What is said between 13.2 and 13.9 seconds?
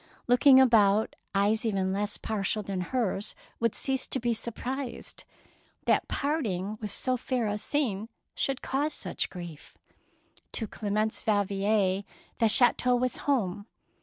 home.